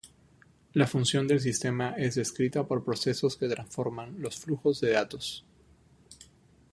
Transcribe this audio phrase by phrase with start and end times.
[0.73, 5.45] La función del sistema es descrita por procesos que transforman los flujos de datos.